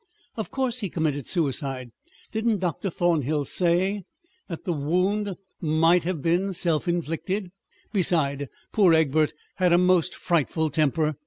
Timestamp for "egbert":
8.95-9.35